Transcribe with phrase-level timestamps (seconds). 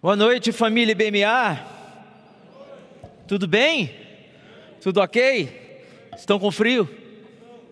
[0.00, 1.58] Boa noite, família BMA.
[3.26, 3.92] Tudo bem?
[4.80, 5.82] Tudo ok?
[6.16, 6.88] Estão com frio?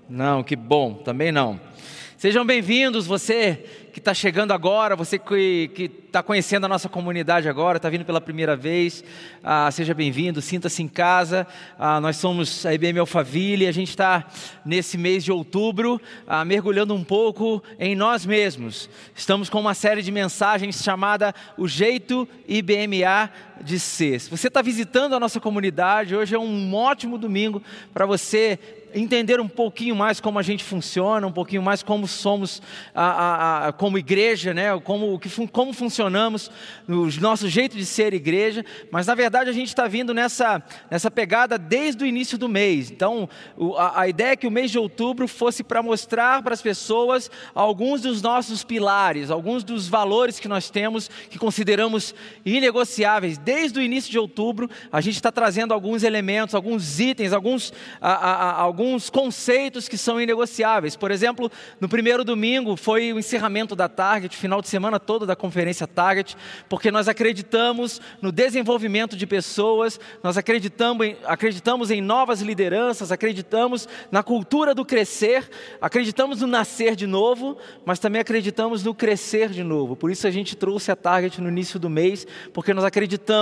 [0.08, 1.60] Não, que bom, também não.
[2.16, 7.78] Sejam bem-vindos, você que está chegando agora, você que está conhecendo a nossa comunidade agora,
[7.78, 9.02] está vindo pela primeira vez,
[9.42, 11.46] ah, seja bem-vindo, sinta-se em casa.
[11.78, 14.26] Ah, nós somos a IBM Alphaville a gente está
[14.66, 18.90] nesse mês de outubro ah, mergulhando um pouco em nós mesmos.
[19.14, 23.30] Estamos com uma série de mensagens chamada O Jeito IBMA
[23.62, 24.20] de Ser.
[24.20, 28.58] Se você está visitando a nossa comunidade, hoje é um ótimo domingo para você
[28.94, 32.62] entender um pouquinho mais como a gente funciona, um pouquinho mais como somos
[32.94, 34.78] a, a, a, como igreja, né?
[34.80, 35.20] como,
[35.52, 36.50] como funcionamos,
[36.88, 41.10] o nosso jeito de ser igreja, mas na verdade a gente está vindo nessa, nessa
[41.10, 42.90] pegada desde o início do mês.
[42.90, 43.28] Então,
[43.76, 47.30] a, a ideia é que o mês de outubro fosse para mostrar para as pessoas
[47.54, 53.36] alguns dos nossos pilares, alguns dos valores que nós temos, que consideramos inegociáveis.
[53.46, 58.96] Desde o início de outubro, a gente está trazendo alguns elementos, alguns itens, alguns, alguns
[58.96, 60.96] alguns conceitos que são inegociáveis.
[60.96, 65.36] Por exemplo, no primeiro domingo foi o encerramento da Target, final de semana todo da
[65.36, 66.36] conferência Target,
[66.68, 73.88] porque nós acreditamos no desenvolvimento de pessoas, nós acreditamos em, acreditamos em novas lideranças, acreditamos
[74.10, 75.48] na cultura do crescer,
[75.80, 79.94] acreditamos no nascer de novo, mas também acreditamos no crescer de novo.
[79.94, 83.35] Por isso a gente trouxe a Target no início do mês, porque nós acreditamos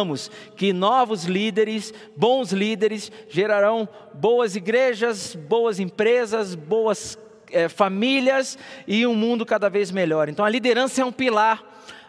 [0.56, 7.18] que novos líderes, bons líderes, gerarão boas igrejas, boas empresas, boas
[7.50, 10.28] é, famílias e um mundo cada vez melhor.
[10.28, 11.62] Então a liderança é um pilar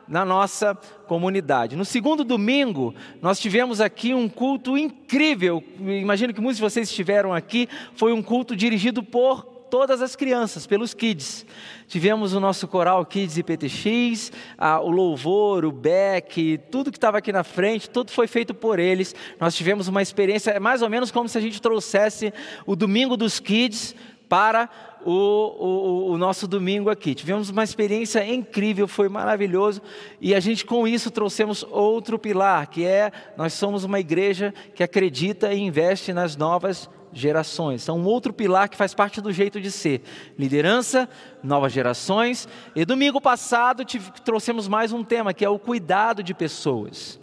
[0.07, 0.75] na nossa
[1.07, 1.75] comunidade.
[1.75, 5.63] No segundo domingo, nós tivemos aqui um culto incrível.
[5.79, 7.67] Imagino que muitos de vocês estiveram aqui.
[7.95, 11.45] Foi um culto dirigido por todas as crianças, pelos kids.
[11.85, 17.29] Tivemos o nosso coral Kids IPTX, a, o louvor, o back, tudo que estava aqui
[17.33, 19.13] na frente, tudo foi feito por eles.
[19.37, 22.33] Nós tivemos uma experiência, é mais ou menos como se a gente trouxesse
[22.65, 23.93] o domingo dos kids
[24.29, 24.69] para
[25.03, 27.13] o, o, o, nosso domingo aqui.
[27.13, 29.81] Tivemos uma experiência incrível, foi maravilhoso,
[30.21, 34.81] e a gente com isso trouxemos outro pilar, que é nós somos uma igreja que
[34.81, 37.83] acredita e investe nas novas gerações.
[37.83, 40.01] Então, um outro pilar que faz parte do jeito de ser:
[40.37, 41.09] liderança,
[41.41, 42.47] novas gerações.
[42.75, 43.83] E domingo passado
[44.23, 47.19] trouxemos mais um tema que é o cuidado de pessoas.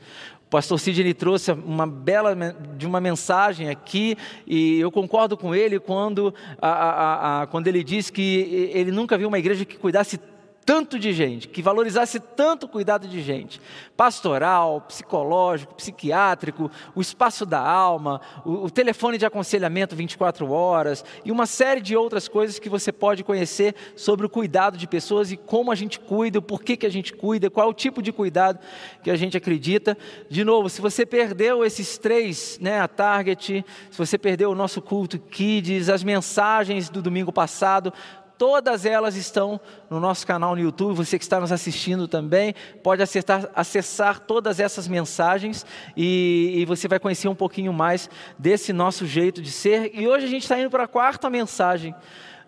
[0.46, 2.34] O pastor Sidney trouxe uma bela
[2.76, 4.16] de uma mensagem aqui
[4.46, 9.16] e eu concordo com ele quando, a, a, a, quando ele diz que ele nunca
[9.16, 10.18] viu uma igreja que cuidasse
[10.64, 13.60] tanto de gente, que valorizasse tanto o cuidado de gente,
[13.96, 21.32] pastoral, psicológico, psiquiátrico, o espaço da alma, o, o, telefone de aconselhamento 24 horas e
[21.32, 25.36] uma série de outras coisas que você pode conhecer sobre o cuidado de pessoas e
[25.36, 28.12] como a gente cuida, o porquê que a gente cuida, qual é o tipo de
[28.12, 28.58] cuidado
[29.02, 29.98] que a gente acredita.
[30.30, 34.80] De novo, se você perdeu esses três, né, a Target, se você perdeu o nosso
[34.80, 37.92] culto Kids, as mensagens do domingo passado,
[38.42, 40.96] Todas elas estão no nosso canal no YouTube.
[40.96, 45.64] Você que está nos assistindo também pode acessar, acessar todas essas mensagens
[45.96, 49.92] e, e, você vai conhecer um pouquinho mais desse nosso jeito de ser.
[49.94, 51.94] E hoje a gente está indo para a quarta mensagem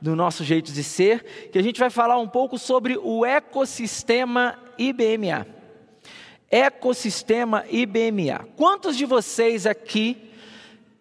[0.02, 4.58] do nosso jeito de ser, que a gente vai falar um pouco sobre o ecossistema
[4.76, 5.46] IBMA.
[6.50, 8.48] Ecossistema IBMA.
[8.56, 10.28] Quantos de vocês aqui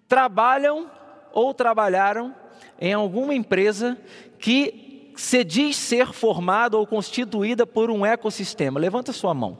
[0.07, 0.87] trabalham
[1.33, 2.35] ou trabalharam
[2.79, 3.97] em alguma empresa
[4.43, 4.82] que
[5.15, 8.79] se diz ser formada ou constituída por um ecossistema?
[8.79, 9.57] Levanta sua mão.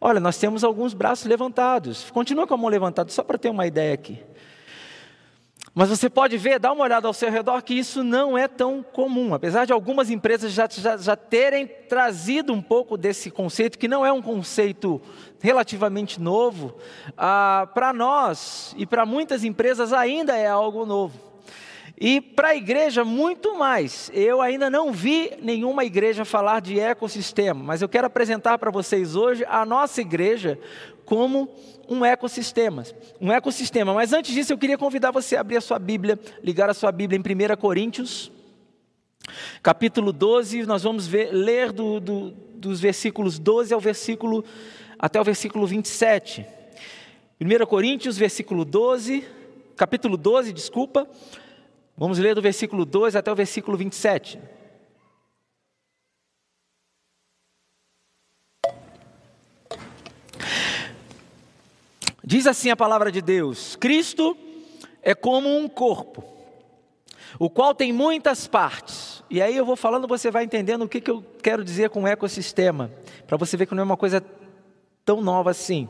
[0.00, 2.10] Olha, nós temos alguns braços levantados.
[2.10, 4.22] Continua com a mão levantada, só para ter uma ideia aqui.
[5.78, 8.82] Mas você pode ver, dá uma olhada ao seu redor, que isso não é tão
[8.82, 9.34] comum.
[9.34, 14.04] Apesar de algumas empresas já, já, já terem trazido um pouco desse conceito, que não
[14.04, 15.02] é um conceito
[15.38, 16.76] relativamente novo,
[17.14, 21.25] ah, para nós e para muitas empresas ainda é algo novo.
[21.98, 24.10] E para a igreja, muito mais.
[24.12, 29.16] Eu ainda não vi nenhuma igreja falar de ecossistema, mas eu quero apresentar para vocês
[29.16, 30.58] hoje a nossa igreja
[31.06, 31.48] como
[31.88, 32.84] um ecossistema.
[33.18, 33.94] Um ecossistema.
[33.94, 36.92] Mas antes disso, eu queria convidar você a abrir a sua Bíblia, ligar a sua
[36.92, 38.30] Bíblia em 1 Coríntios,
[39.62, 40.66] capítulo 12.
[40.66, 44.44] Nós vamos ver, ler do, do, dos versículos 12 ao versículo,
[44.98, 46.44] até o versículo 27.
[47.40, 49.24] 1 Coríntios, versículo 12,
[49.76, 51.08] capítulo 12, desculpa
[51.96, 54.38] Vamos ler do versículo 2 até o versículo 27.
[62.22, 64.36] Diz assim a palavra de Deus: Cristo
[65.00, 66.22] é como um corpo,
[67.38, 69.22] o qual tem muitas partes.
[69.30, 72.06] E aí eu vou falando, você vai entendendo o que, que eu quero dizer com
[72.06, 72.90] ecossistema,
[73.26, 74.22] para você ver que não é uma coisa
[75.04, 75.88] tão nova assim.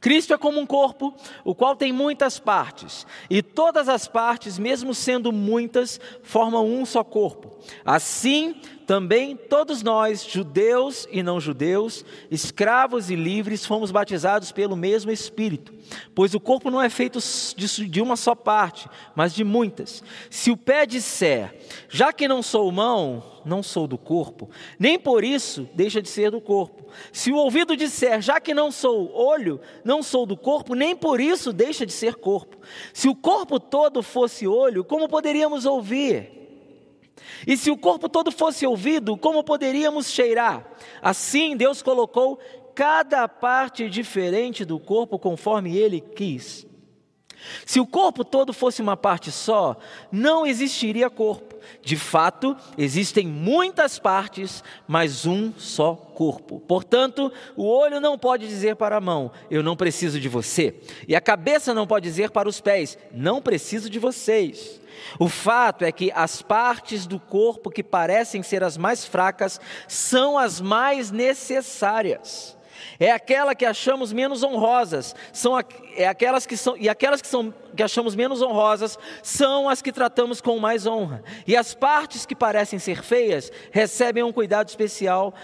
[0.00, 1.14] Cristo é como um corpo,
[1.44, 7.04] o qual tem muitas partes, e todas as partes, mesmo sendo muitas, formam um só
[7.04, 7.58] corpo.
[7.84, 8.56] Assim,
[8.86, 15.72] também todos nós, judeus e não judeus, escravos e livres, fomos batizados pelo mesmo Espírito,
[16.14, 17.18] pois o corpo não é feito
[17.88, 20.02] de uma só parte, mas de muitas.
[20.30, 21.54] Se o pé disser,
[21.88, 26.30] já que não sou mão, não sou do corpo, nem por isso deixa de ser
[26.30, 26.86] do corpo.
[27.12, 31.20] Se o ouvido disser, já que não sou olho, não sou do corpo, nem por
[31.20, 32.58] isso deixa de ser corpo.
[32.92, 36.41] Se o corpo todo fosse olho, como poderíamos ouvir?
[37.46, 40.66] E se o corpo todo fosse ouvido, como poderíamos cheirar?
[41.00, 42.38] Assim, Deus colocou
[42.74, 46.66] cada parte diferente do corpo conforme ele quis.
[47.66, 49.76] Se o corpo todo fosse uma parte só,
[50.10, 51.51] não existiria corpo.
[51.82, 56.60] De fato, existem muitas partes, mas um só corpo.
[56.60, 60.74] Portanto, o olho não pode dizer para a mão: Eu não preciso de você.
[61.06, 64.80] E a cabeça não pode dizer para os pés: Não preciso de vocês.
[65.18, 70.38] O fato é que as partes do corpo que parecem ser as mais fracas são
[70.38, 72.56] as mais necessárias.
[72.98, 75.58] É aquela que achamos menos honrosas, são
[75.94, 79.92] é aquelas que são e aquelas que são que achamos menos honrosas são as que
[79.92, 81.22] tratamos com mais honra.
[81.46, 85.34] E as partes que parecem ser feias recebem um cuidado especial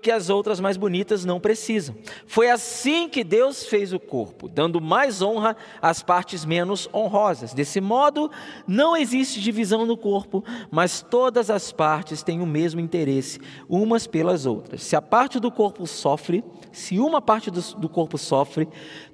[0.00, 1.94] que as outras mais bonitas não precisam.
[2.26, 7.52] Foi assim que Deus fez o corpo, dando mais honra às partes menos honrosas.
[7.52, 8.30] Desse modo,
[8.66, 13.38] não existe divisão no corpo, mas todas as partes têm o mesmo interesse,
[13.68, 14.82] umas pelas outras.
[14.82, 16.42] Se a parte do corpo sofre,
[16.84, 18.68] se uma parte do, do corpo sofre,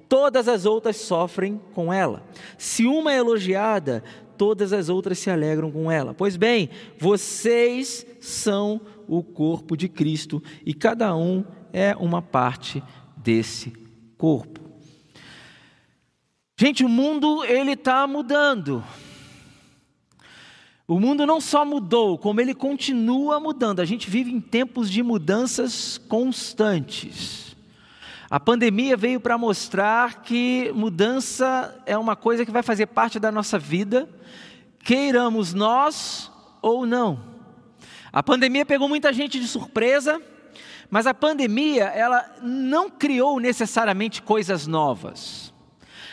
[0.09, 2.21] todas as outras sofrem com ela.
[2.57, 4.03] Se uma é elogiada,
[4.37, 6.13] todas as outras se alegram com ela.
[6.13, 6.69] Pois bem,
[6.99, 12.83] vocês são o corpo de Cristo e cada um é uma parte
[13.15, 13.71] desse
[14.17, 14.59] corpo.
[16.59, 18.83] Gente, o mundo ele está mudando.
[20.85, 23.79] O mundo não só mudou, como ele continua mudando.
[23.79, 27.50] A gente vive em tempos de mudanças constantes.
[28.31, 33.29] A pandemia veio para mostrar que mudança é uma coisa que vai fazer parte da
[33.29, 34.07] nossa vida,
[34.79, 36.31] queiramos nós
[36.61, 37.19] ou não.
[38.09, 40.21] A pandemia pegou muita gente de surpresa,
[40.89, 45.53] mas a pandemia, ela não criou necessariamente coisas novas.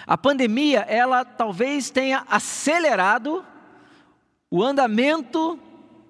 [0.04, 3.46] A pandemia, ela talvez tenha acelerado
[4.50, 5.56] o andamento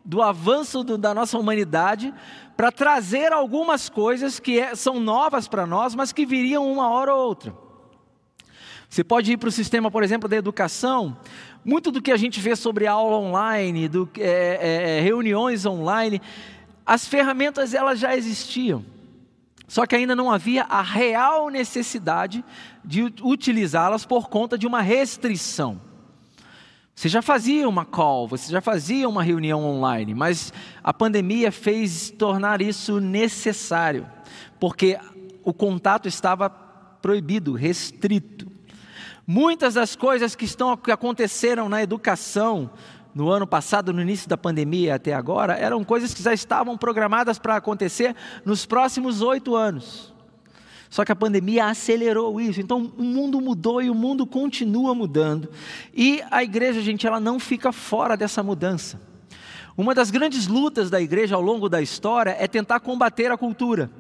[0.02, 2.14] do avanço do, da nossa humanidade,
[2.58, 7.14] para trazer algumas coisas que é, são novas para nós, mas que viriam uma hora
[7.14, 7.55] ou outra.
[8.90, 11.16] Você pode ir para o sistema, por exemplo, da educação.
[11.64, 16.20] Muito do que a gente vê sobre aula online, do, é, é, é, reuniões online,
[16.84, 18.84] as ferramentas elas já existiam.
[19.69, 22.44] Só que ainda não havia a real necessidade
[22.84, 25.81] de utilizá-las por conta de uma restrição.
[26.98, 30.52] Você já fazia uma call, você já fazia uma reunião online, mas
[30.82, 34.04] a pandemia fez tornar isso necessário,
[34.58, 34.98] porque
[35.44, 38.50] o contato estava proibido, restrito.
[39.24, 42.68] Muitas das coisas que, estão, que aconteceram na educação
[43.14, 47.38] no ano passado, no início da pandemia até agora, eram coisas que já estavam programadas
[47.38, 50.12] para acontecer nos próximos oito anos.
[50.90, 52.60] Só que a pandemia acelerou isso.
[52.60, 55.48] Então o mundo mudou e o mundo continua mudando.
[55.94, 59.00] E a igreja, gente, ela não fica fora dessa mudança.
[59.76, 63.90] Uma das grandes lutas da igreja ao longo da história é tentar combater a cultura.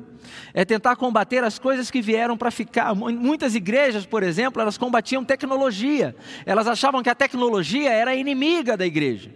[0.52, 2.94] É tentar combater as coisas que vieram para ficar.
[2.94, 6.16] Muitas igrejas, por exemplo, elas combatiam tecnologia.
[6.44, 9.30] Elas achavam que a tecnologia era inimiga da igreja.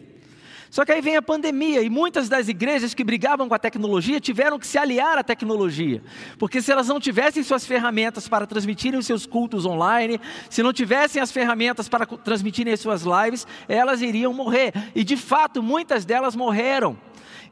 [0.73, 4.19] Só que aí vem a pandemia e muitas das igrejas que brigavam com a tecnologia
[4.19, 6.03] tiveram que se aliar à tecnologia.
[6.39, 10.73] Porque se elas não tivessem suas ferramentas para transmitirem os seus cultos online, se não
[10.73, 14.73] tivessem as ferramentas para transmitirem as suas lives, elas iriam morrer.
[14.95, 16.97] E de fato, muitas delas morreram.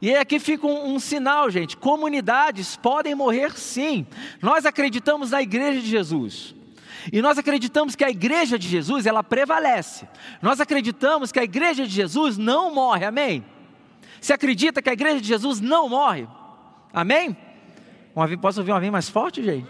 [0.01, 4.03] E aqui fica um, um, sinal, gente: comunidades podem morrer sim.
[4.41, 6.55] Nós acreditamos na Igreja de Jesus.
[7.11, 10.07] E nós acreditamos que a igreja de Jesus, ela prevalece.
[10.41, 13.45] Nós acreditamos que a igreja de Jesus não morre, amém?
[14.19, 16.27] Você acredita que a igreja de Jesus não morre?
[16.93, 17.35] Amém?
[18.41, 19.69] Posso ouvir um amém mais forte, gente?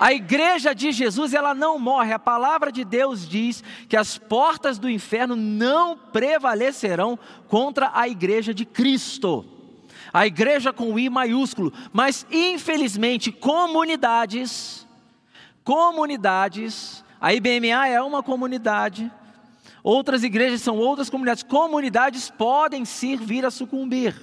[0.00, 2.12] A igreja de Jesus, ela não morre.
[2.12, 8.54] A palavra de Deus diz que as portas do inferno não prevalecerão contra a igreja
[8.54, 9.44] de Cristo.
[10.12, 11.72] A igreja com I maiúsculo.
[11.92, 14.83] Mas, infelizmente, comunidades
[15.64, 19.10] comunidades, a IBMA é uma comunidade,
[19.82, 24.14] outras igrejas são outras comunidades, comunidades podem sim vir a sucumbir.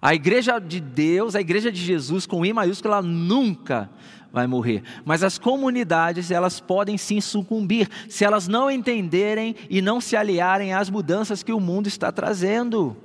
[0.00, 3.90] A igreja de Deus, a igreja de Jesus com I maiúsculo, ela nunca
[4.32, 4.82] vai morrer.
[5.04, 10.72] Mas as comunidades, elas podem sim sucumbir se elas não entenderem e não se aliarem
[10.72, 12.96] às mudanças que o mundo está trazendo.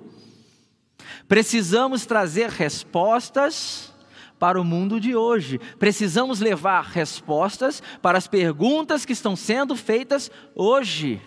[1.27, 3.90] Precisamos trazer respostas
[4.41, 5.59] para o mundo de hoje.
[5.77, 11.21] Precisamos levar respostas para as perguntas que estão sendo feitas hoje.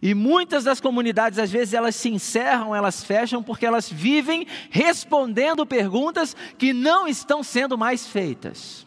[0.00, 5.66] E muitas das comunidades, às vezes, elas se encerram, elas fecham, porque elas vivem respondendo
[5.66, 8.86] perguntas que não estão sendo mais feitas.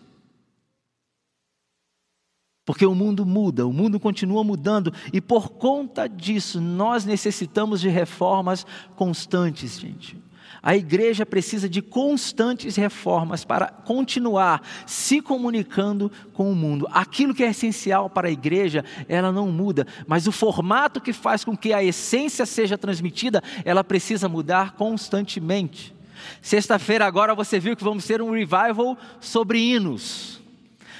[2.66, 7.90] Porque o mundo muda, o mundo continua mudando, e por conta disso, nós necessitamos de
[7.90, 10.29] reformas constantes, gente.
[10.62, 16.88] A igreja precisa de constantes reformas para continuar se comunicando com o mundo.
[16.92, 21.46] Aquilo que é essencial para a igreja, ela não muda, mas o formato que faz
[21.46, 25.96] com que a essência seja transmitida, ela precisa mudar constantemente.
[26.42, 30.40] Sexta-feira agora você viu que vamos ter um revival sobre hinos.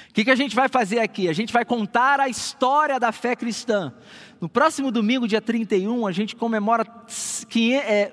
[0.08, 1.28] O que, que a gente vai fazer aqui?
[1.28, 3.92] A gente vai contar a história da fé cristã.
[4.40, 8.10] No próximo domingo, dia 31, a gente comemora 504 é,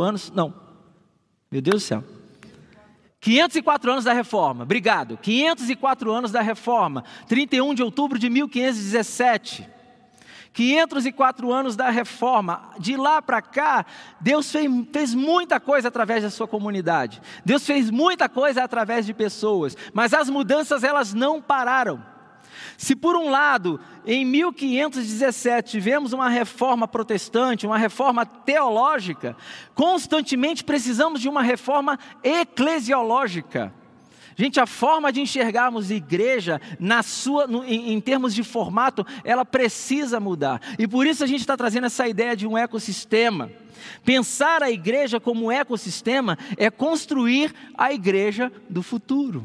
[0.00, 0.30] anos.
[0.30, 0.54] Não,
[1.50, 2.04] meu Deus do céu.
[3.20, 5.16] 504 anos da reforma, obrigado.
[5.16, 9.68] 504 anos da reforma, 31 de outubro de 1517.
[10.52, 13.86] 504 anos da reforma, de lá para cá,
[14.20, 17.20] Deus fez, fez, muita coisa através da sua comunidade.
[17.44, 22.02] Deus fez muita coisa através de pessoas, mas as mudanças elas não pararam.
[22.78, 29.36] Se por um lado, em 1517 tivemos uma reforma protestante, uma reforma teológica,
[29.74, 33.74] constantemente precisamos de uma reforma eclesiológica.
[34.36, 39.44] Gente, a forma de enxergarmos igreja na sua, no, em, em, termos de formato, ela
[39.44, 40.62] precisa mudar.
[40.78, 43.50] E por isso a gente está trazendo essa ideia de um ecossistema.
[44.04, 49.44] Pensar a igreja como um ecossistema é construir a igreja do futuro.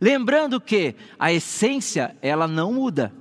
[0.00, 3.12] Lembrando que a essência, ela não muda.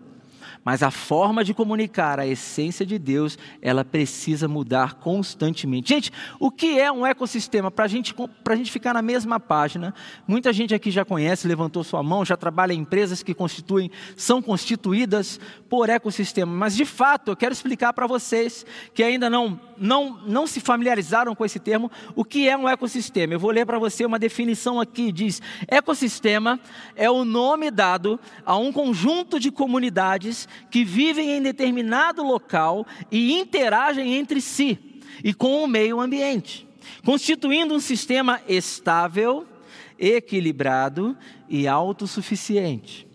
[0.63, 5.89] Mas a forma de comunicar a essência de Deus, ela precisa mudar constantemente.
[5.89, 7.69] Gente, o que é um ecossistema?
[7.69, 8.15] Para gente,
[8.45, 9.93] a gente ficar na mesma página,
[10.25, 14.41] muita gente aqui já conhece, levantou sua mão, já trabalha em empresas que constituem, são
[14.41, 15.39] constituídas
[15.69, 16.51] por ecossistema.
[16.51, 21.35] Mas de fato, eu quero explicar para vocês que ainda não, não, não se familiarizaram
[21.35, 23.33] com esse termo, o que é um ecossistema.
[23.33, 26.59] Eu vou ler para você uma definição aqui: diz, ecossistema
[26.95, 33.33] é o nome dado a um conjunto de comunidades que vivem em determinado local e
[33.33, 36.67] interagem entre si e com o meio ambiente,
[37.05, 39.45] constituindo um sistema estável,
[39.97, 41.17] equilibrado
[41.47, 43.07] e autossuficiente.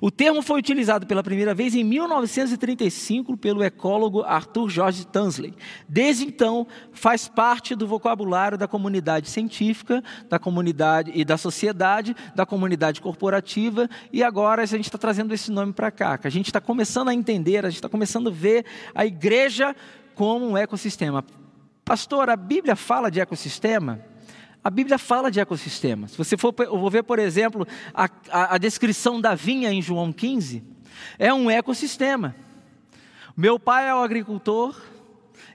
[0.00, 5.54] O termo foi utilizado pela primeira vez em 1935 pelo ecólogo Arthur George Tansley.
[5.88, 12.44] Desde então, faz parte do vocabulário da comunidade científica, da comunidade e da sociedade, da
[12.44, 16.46] comunidade corporativa, e agora a gente está trazendo esse nome para cá, que a gente
[16.46, 19.74] está começando a entender, a gente está começando a ver a igreja
[20.14, 21.24] como um ecossistema.
[21.84, 24.09] Pastor, a Bíblia fala de ecossistema?
[24.62, 26.06] A Bíblia fala de ecossistema.
[26.08, 30.12] Se você for vou ver, por exemplo, a, a, a descrição da vinha em João
[30.12, 30.62] 15,
[31.18, 32.34] é um ecossistema.
[33.36, 34.78] Meu pai é o agricultor,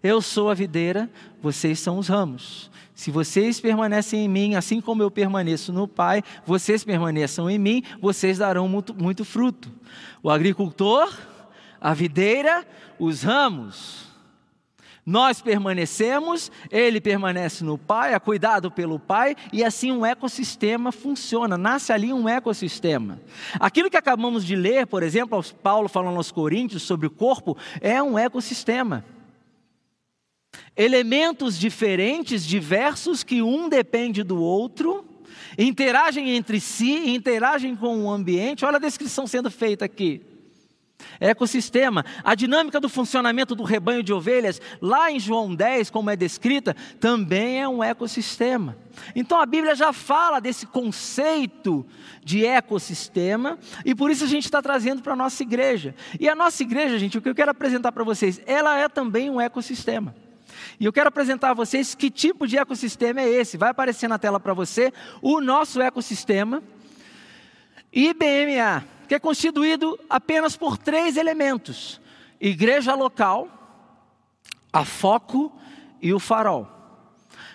[0.02, 1.10] eu sou a videira,
[1.42, 2.72] vocês são os ramos.
[2.96, 7.84] Se vocês permanecem em mim, assim como eu permaneço no Pai, vocês permaneçam em mim,
[8.00, 9.70] vocês darão muito, muito fruto.
[10.24, 11.14] O agricultor,
[11.80, 12.66] a videira,
[12.98, 14.15] os ramos.
[15.06, 21.56] Nós permanecemos, ele permanece no Pai, é cuidado pelo Pai, e assim um ecossistema funciona,
[21.56, 23.22] nasce ali um ecossistema.
[23.60, 28.02] Aquilo que acabamos de ler, por exemplo, Paulo falando aos Coríntios sobre o corpo, é
[28.02, 29.06] um ecossistema.
[30.76, 35.06] Elementos diferentes, diversos, que um depende do outro,
[35.56, 38.66] interagem entre si, interagem com o ambiente.
[38.66, 40.35] Olha a descrição sendo feita aqui.
[41.20, 46.16] Ecossistema, a dinâmica do funcionamento do rebanho de ovelhas, lá em João 10, como é
[46.16, 48.78] descrita, também é um ecossistema.
[49.16, 51.86] Então a Bíblia já fala desse conceito
[52.24, 55.96] de ecossistema, e por isso a gente está trazendo para a nossa igreja.
[56.20, 59.30] E a nossa igreja, gente, o que eu quero apresentar para vocês, ela é também
[59.30, 60.16] um ecossistema.
[60.80, 63.58] E eu quero apresentar a vocês que tipo de ecossistema é esse.
[63.58, 66.62] Vai aparecer na tela para você o nosso ecossistema.
[67.94, 72.02] IBMA que é constituído apenas por três elementos:
[72.40, 73.48] igreja local,
[74.72, 75.52] a foco
[76.02, 76.70] e o farol.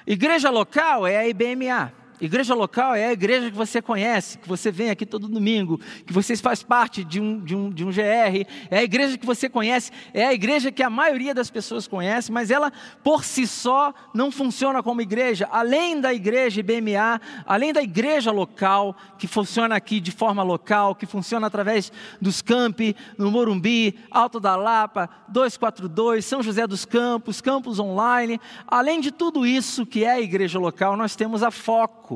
[0.07, 2.00] Igreja local é a IBMA.
[2.21, 6.13] Igreja local é a igreja que você conhece, que você vem aqui todo domingo, que
[6.13, 9.49] você faz parte de um, de, um, de um GR, é a igreja que você
[9.49, 12.71] conhece, é a igreja que a maioria das pessoas conhece, mas ela
[13.03, 15.49] por si só não funciona como igreja.
[15.51, 21.07] Além da igreja IBMA, além da igreja local, que funciona aqui de forma local, que
[21.07, 27.79] funciona através dos campi, no Morumbi, Alto da Lapa, 242, São José dos Campos, campos
[27.79, 28.39] online.
[28.67, 32.10] Além de tudo isso que é a igreja local, nós temos a Foco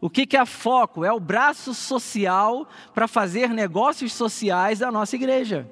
[0.00, 1.04] o que, é a Foco?
[1.04, 5.68] É o braço social para fazer negócios sociais da nossa igreja.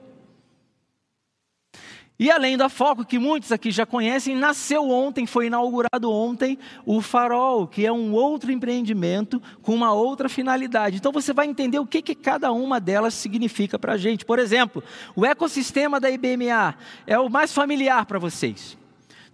[2.20, 7.00] E além da Foco, que muitos aqui já conhecem, nasceu ontem, foi inaugurado ontem, o
[7.00, 10.96] Farol, que é um outro empreendimento com uma outra finalidade.
[10.96, 14.24] Então você vai entender o que, que cada uma delas significa para a gente.
[14.24, 14.82] Por exemplo,
[15.14, 16.74] o ecossistema da IBMA
[17.06, 18.76] é o mais familiar para vocês.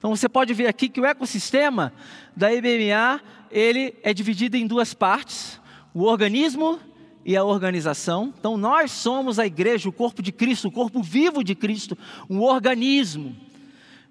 [0.04, 1.90] Então você pode ver aqui que o ecossistema
[2.37, 5.58] da IBMA ele é dividido em duas partes:
[5.94, 6.78] o organismo
[7.25, 8.30] e a organização.
[8.38, 11.96] Então, nós somos a igreja, o corpo de Cristo, o corpo vivo de Cristo,
[12.28, 13.34] um organismo.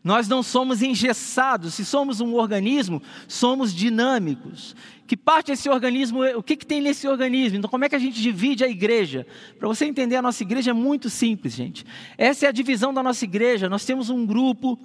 [0.04, 4.76] Nós não somos engessados, se somos um organismo, somos dinâmicos.
[5.06, 7.60] Que parte desse organismo, o que, que tem nesse organismo?
[7.60, 9.28] Então, como é que a gente divide a igreja?
[9.60, 11.86] Para você entender, a nossa igreja é muito simples, gente.
[12.18, 13.70] Essa é a divisão da nossa igreja.
[13.70, 14.80] Nós temos um grupo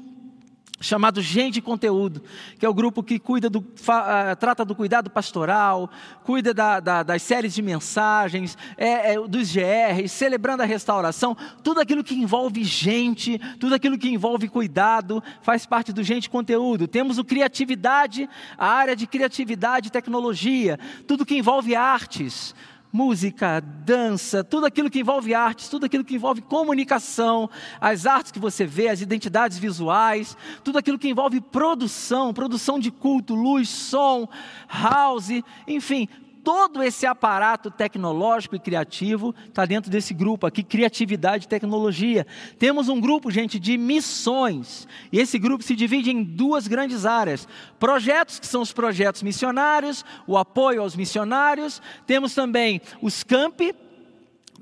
[0.81, 2.23] chamado Gente Conteúdo,
[2.59, 5.91] que é o grupo que cuida do, fa, uh, trata do cuidado pastoral,
[6.25, 11.81] cuida da, da, das séries de mensagens, é, é, dos GRs, celebrando a restauração, tudo
[11.81, 16.87] aquilo que envolve gente, tudo aquilo que envolve cuidado, faz parte do Gente Conteúdo.
[16.87, 22.55] Temos o Criatividade, a área de criatividade e tecnologia, tudo que envolve artes,
[22.93, 27.49] música, dança, tudo aquilo que envolve artes, tudo aquilo que envolve comunicação,
[27.81, 32.91] as artes que você vê, as identidades visuais, tudo aquilo que envolve produção, produção de
[32.91, 34.29] culto, luz, som,
[34.69, 36.09] house, enfim,
[36.45, 42.27] todo esse aparato tecnológico e criativo está dentro desse grupo aqui, criatividade e tecnologia.
[42.59, 44.87] Temos um grupo, gente, de missões.
[45.13, 47.47] E esse grupo se divide em duas grandes áreas:
[47.79, 51.83] projetos, que são os projetos missionários, o apoio aos missionários.
[52.07, 53.75] Temos também os campi,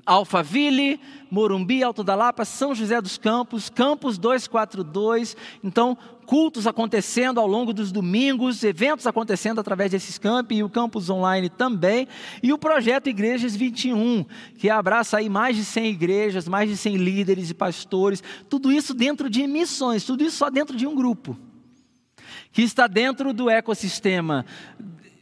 [0.07, 5.35] Alphaville, Morumbi, Alto da Lapa, São José dos Campos, Campos 242.
[5.61, 11.09] Então, cultos acontecendo ao longo dos domingos, eventos acontecendo através desses campi e o campus
[11.09, 12.07] online também.
[12.41, 14.25] E o projeto Igrejas 21,
[14.57, 18.23] que abraça aí mais de 100 igrejas, mais de 100 líderes e pastores.
[18.49, 21.37] Tudo isso dentro de missões, tudo isso só dentro de um grupo.
[22.53, 24.45] Que está dentro do ecossistema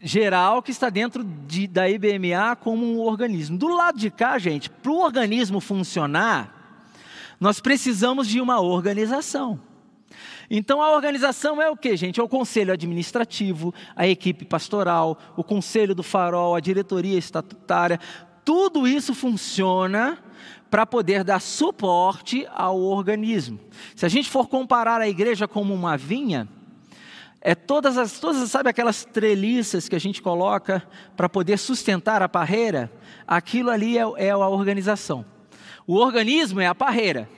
[0.06, 3.58] geral que está dentro de, da IBMA como um organismo.
[3.58, 6.54] Do lado de cá, gente, para o organismo funcionar,
[7.40, 9.60] nós precisamos de uma organização.
[10.48, 12.20] Então a organização é o que, gente?
[12.20, 18.00] É o conselho administrativo, a equipe pastoral, o conselho do farol, a diretoria estatutária.
[18.46, 20.20] Tudo isso funciona
[20.70, 23.60] para poder dar suporte ao organismo.
[23.96, 26.48] Se a gente for comparar a igreja como uma vinha,
[27.48, 30.82] é todas as, todas, sabe aquelas treliças que a gente coloca
[31.16, 32.92] para poder sustentar a parreira?
[33.28, 35.24] Aquilo ali é, é a organização.
[35.86, 37.30] O organismo é a parreira.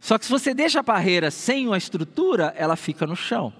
[0.00, 3.52] Só que se você deixa a parreira sem uma estrutura, ela fica no chão.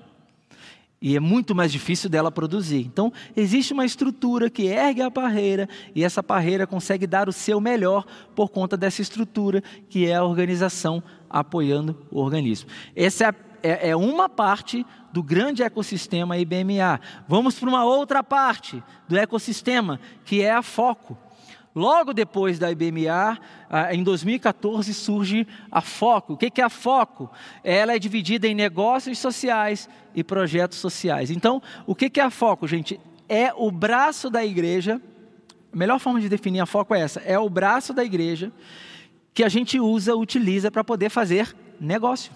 [1.01, 2.81] E é muito mais difícil dela produzir.
[2.81, 7.61] Então, existe uma estrutura que ergue a parreira e essa parreira consegue dar o seu
[7.61, 8.05] melhor
[8.35, 12.69] por conta dessa estrutura, que é a organização apoiando o organismo.
[12.97, 13.33] Essa é,
[13.67, 17.01] é, é uma parte do grande ecossistema IBMA.
[17.27, 21.19] Vamos para uma outra parte do ecossistema, que é a Foco.
[21.75, 23.39] Logo depois da IBMA,
[23.91, 26.33] em 2014, surge a Foco.
[26.33, 27.31] O que é a Foco?
[27.63, 31.31] Ela é dividida em negócios sociais e projetos sociais.
[31.31, 32.99] Então, o que é a Foco, gente?
[33.29, 35.01] É o braço da igreja.
[35.71, 38.51] A melhor forma de definir a Foco é essa: é o braço da igreja
[39.35, 42.33] que a gente usa, utiliza para poder fazer negócio.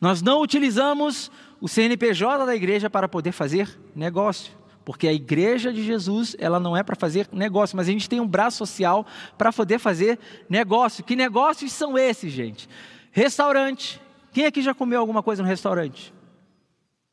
[0.00, 1.30] Nós não utilizamos
[1.60, 4.52] o CNPJ da igreja para poder fazer negócio,
[4.84, 8.20] porque a igreja de Jesus, ela não é para fazer negócio, mas a gente tem
[8.20, 9.06] um braço social
[9.36, 11.04] para poder fazer negócio.
[11.04, 12.68] Que negócios são esses, gente?
[13.12, 14.00] Restaurante.
[14.32, 16.12] Quem aqui já comeu alguma coisa no restaurante?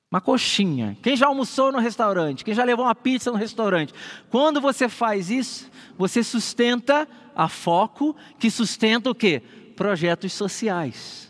[0.10, 0.98] Uma coxinha.
[1.02, 2.46] Quem já almoçou no restaurante?
[2.46, 3.93] Quem já levou uma pizza no restaurante?
[4.30, 9.41] Quando você faz isso, você sustenta a foco, que sustenta o quê?
[9.76, 11.27] Projetos sociais.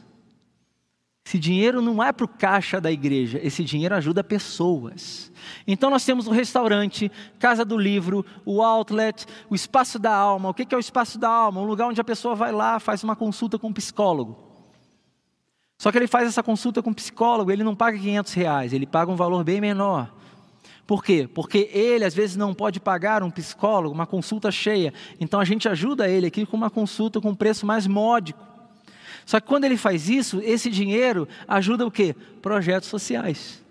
[1.27, 5.29] Esse dinheiro não é para o caixa da igreja, esse dinheiro ajuda pessoas.
[5.67, 10.51] Então nós temos o restaurante, Casa do Livro, o outlet, o Espaço da Alma.
[10.51, 11.59] O que é o Espaço da Alma?
[11.59, 14.37] Um lugar onde a pessoa vai lá, faz uma consulta com um psicólogo.
[15.77, 18.87] Só que ele faz essa consulta com um psicólogo, ele não paga 500 reais, ele
[18.87, 20.09] paga um valor bem menor.
[20.85, 21.27] Por quê?
[21.27, 24.93] Porque ele às vezes não pode pagar um psicólogo, uma consulta cheia.
[25.19, 28.56] Então a gente ajuda ele aqui com uma consulta com um preço mais módico.
[29.27, 32.15] Só que quando ele faz isso, esse dinheiro ajuda o quê?
[32.41, 33.61] Projetos sociais.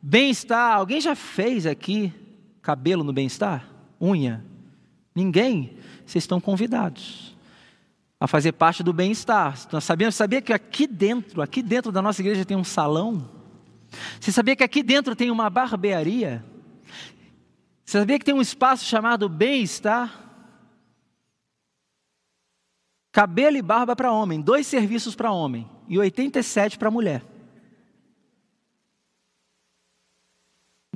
[0.00, 2.10] Bem-estar, alguém já fez aqui
[2.62, 3.68] cabelo no bem-estar?
[4.00, 4.42] Unha?
[5.14, 5.76] Ninguém?
[6.06, 7.36] Vocês estão convidados
[8.18, 9.54] a fazer parte do bem-estar.
[9.82, 13.28] Sabíamos, sabia que aqui dentro, aqui dentro da nossa igreja tem um salão?
[14.18, 16.42] Você sabia que aqui dentro tem uma barbearia?
[17.84, 20.21] Você sabia que tem um espaço chamado bem-estar?
[23.12, 27.22] Cabelo e barba para homem, dois serviços para homem e 87 para mulher.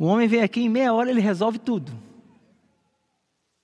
[0.01, 1.93] O homem vem aqui em meia hora ele resolve tudo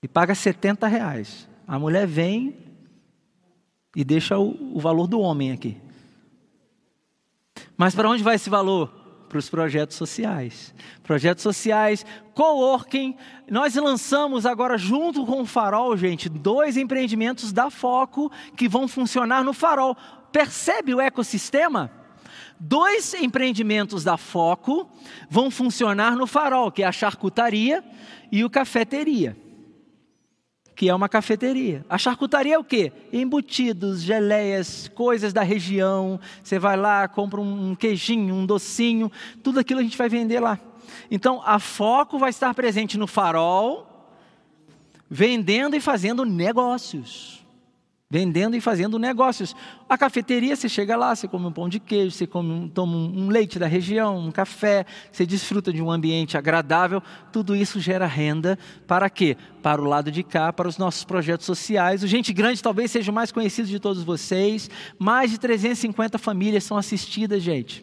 [0.02, 1.48] e paga 70 reais.
[1.66, 2.56] A mulher vem
[3.96, 5.80] e deixa o, o valor do homem aqui.
[7.76, 9.01] Mas para onde vai esse valor?
[9.32, 10.74] Para os projetos sociais.
[11.02, 13.16] Projetos sociais, coworking.
[13.50, 19.42] Nós lançamos agora, junto com o Farol, gente, dois empreendimentos da Foco que vão funcionar
[19.42, 19.96] no Farol.
[20.30, 21.90] Percebe o ecossistema?
[22.60, 24.86] Dois empreendimentos da Foco
[25.30, 27.82] vão funcionar no Farol, que é a charcutaria
[28.30, 29.34] e o cafeteria
[30.74, 31.84] que é uma cafeteria.
[31.88, 32.92] A charcutaria é o quê?
[33.12, 36.18] Embutidos, geleias, coisas da região.
[36.42, 39.10] Você vai lá, compra um queijinho, um docinho,
[39.42, 40.58] tudo aquilo a gente vai vender lá.
[41.10, 44.08] Então, a Foco vai estar presente no farol,
[45.08, 47.41] vendendo e fazendo negócios
[48.12, 49.56] vendendo e fazendo negócios.
[49.88, 53.30] A cafeteria, você chega lá, você come um pão de queijo, você come, toma um
[53.30, 57.02] leite da região, um café, você desfruta de um ambiente agradável.
[57.32, 59.34] Tudo isso gera renda para quê?
[59.62, 62.02] Para o lado de cá, para os nossos projetos sociais.
[62.02, 64.68] O Gente Grande talvez seja o mais conhecido de todos vocês.
[64.98, 67.82] Mais de 350 famílias são assistidas, gente.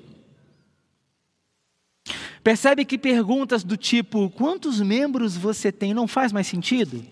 [2.44, 7.04] Percebe que perguntas do tipo: quantos membros você tem não faz mais sentido?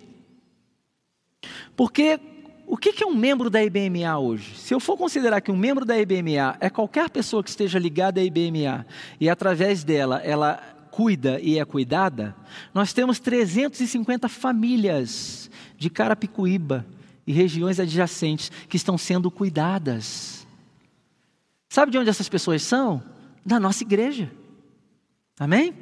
[1.75, 2.19] Porque
[2.67, 4.53] o que é um membro da IBMA hoje?
[4.58, 8.19] Se eu for considerar que um membro da IBMA é qualquer pessoa que esteja ligada
[8.19, 8.86] à IBMA
[9.21, 10.58] e através dela ela
[10.91, 12.36] cuida e é cuidada,
[12.73, 16.86] nós temos 350 famílias de Carapicuíba
[17.25, 20.45] e regiões adjacentes que estão sendo cuidadas.
[21.69, 23.01] Sabe de onde essas pessoas são?
[23.45, 24.30] Da nossa igreja.
[25.39, 25.73] Amém?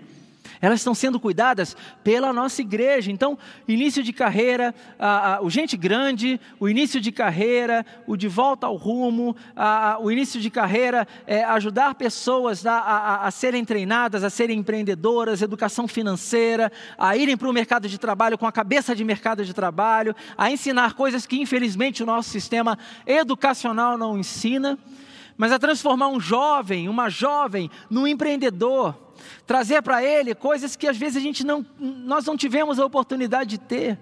[0.66, 3.12] Elas estão sendo cuidadas pela nossa igreja.
[3.12, 8.28] Então, início de carreira, a, a, o gente grande, o início de carreira, o de
[8.28, 14.24] volta ao rumo, a, o início de carreira é ajudar pessoas a, a serem treinadas,
[14.24, 18.96] a serem empreendedoras, educação financeira, a irem para o mercado de trabalho com a cabeça
[18.96, 22.76] de mercado de trabalho, a ensinar coisas que infelizmente o nosso sistema
[23.06, 24.80] educacional não ensina,
[25.38, 29.05] mas a transformar um jovem, uma jovem, num empreendedor
[29.46, 33.52] trazer para ele coisas que às vezes a gente não, nós não tivemos a oportunidade
[33.52, 34.00] de ter.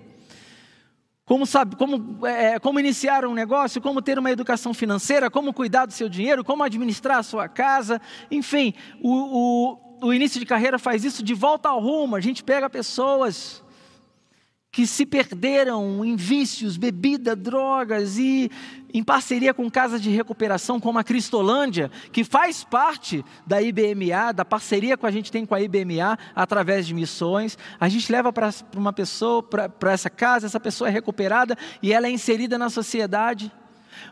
[1.26, 5.86] Como, sabe, como, é, como iniciar um negócio, como ter uma educação financeira, como cuidar
[5.86, 10.78] do seu dinheiro, como administrar a sua casa, enfim, o, o, o início de carreira
[10.78, 12.18] faz isso de volta ao rumo.
[12.18, 13.63] A gente pega pessoas
[14.74, 18.50] que se perderam em vícios, bebida, drogas e
[18.92, 24.44] em parceria com casas de recuperação como a Cristolândia, que faz parte da IBMA, da
[24.44, 27.56] parceria que a gente tem com a IBMA através de missões.
[27.80, 32.08] A gente leva para uma pessoa, para essa casa, essa pessoa é recuperada e ela
[32.08, 33.52] é inserida na sociedade.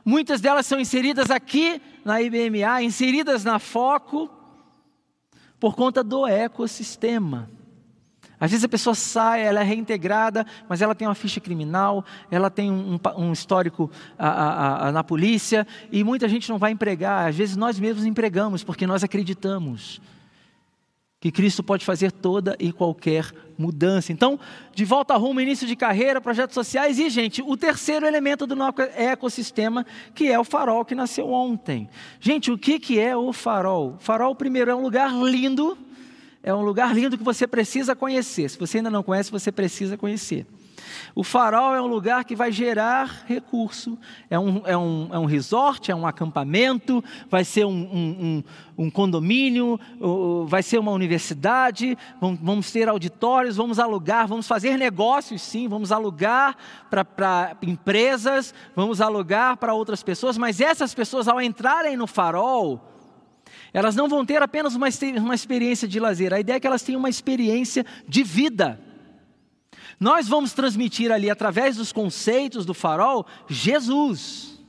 [0.06, 4.30] Muitas delas são inseridas aqui na IBMA, inseridas na Foco,
[5.60, 7.50] por conta do ecossistema.
[8.42, 12.50] Às vezes a pessoa sai, ela é reintegrada, mas ela tem uma ficha criminal, ela
[12.50, 17.28] tem um, um histórico a, a, a, na polícia, e muita gente não vai empregar.
[17.28, 20.02] Às vezes nós mesmos empregamos, porque nós acreditamos
[21.20, 24.12] que Cristo pode fazer toda e qualquer mudança.
[24.12, 24.40] Então,
[24.74, 28.56] de volta a rumo, início de carreira, projetos sociais e, gente, o terceiro elemento do
[28.56, 31.88] nosso ecossistema, que é o farol que nasceu ontem.
[32.20, 33.98] Gente, o que, que é o farol?
[33.98, 35.78] O farol, primeiro, é um lugar lindo
[36.44, 38.50] é um lugar lindo que você precisa conhecer.
[38.50, 40.46] Se você ainda não conhece, você precisa conhecer.
[41.14, 43.98] O farol é um lugar que vai gerar recurso,
[44.30, 48.44] é um, é um, é um resort, é um acampamento, vai ser um, um,
[48.78, 49.80] um condomínio,
[50.48, 56.56] vai ser uma universidade, vamos ter auditórios, vamos alugar, vamos fazer negócios sim, vamos alugar
[56.90, 62.91] para empresas, vamos alugar para outras pessoas, mas essas pessoas, ao entrarem no farol,
[63.74, 66.84] elas não vão ter apenas uma, uma experiência de lazer, a ideia é que elas
[66.84, 68.80] tenham uma experiência de vida.
[70.00, 74.60] Nós vamos transmitir ali, através dos conceitos do farol, Jesus.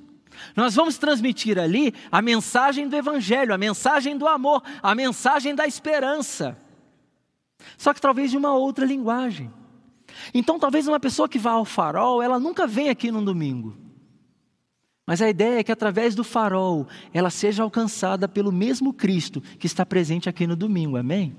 [0.54, 5.66] Nós vamos transmitir ali a mensagem do Evangelho, a mensagem do amor, a mensagem da
[5.66, 6.56] esperança.
[7.78, 9.50] Só que talvez de uma outra linguagem.
[10.34, 13.76] Então, talvez uma pessoa que vá ao farol, ela nunca vem aqui num domingo.
[15.06, 19.66] Mas a ideia é que através do farol ela seja alcançada pelo mesmo Cristo que
[19.66, 21.34] está presente aqui no domingo, amém?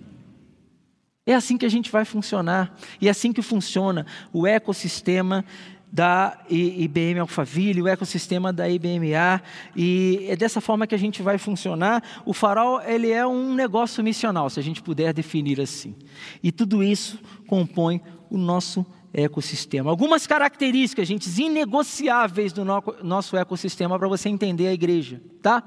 [1.25, 5.45] É assim que a gente vai funcionar, e é assim que funciona o ecossistema
[5.89, 9.41] da IBM Alphaville, o ecossistema da IBMA,
[9.75, 12.03] e é dessa forma que a gente vai funcionar.
[12.25, 15.95] O farol, ele é um negócio missional, se a gente puder definir assim.
[16.41, 19.91] E tudo isso compõe o nosso ecossistema.
[19.91, 25.63] Algumas características, gente, inegociáveis do nosso ecossistema para você entender a igreja, tá?